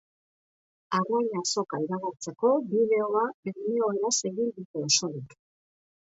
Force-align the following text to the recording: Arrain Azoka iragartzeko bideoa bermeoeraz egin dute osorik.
Arrain 0.99 1.27
Azoka 1.41 1.75
iragartzeko 1.83 2.53
bideoa 2.71 3.25
bermeoeraz 3.49 4.13
egin 4.31 4.49
dute 4.57 4.83
osorik. 4.87 5.37